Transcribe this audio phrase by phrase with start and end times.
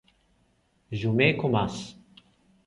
[0.91, 1.93] Jaume Comas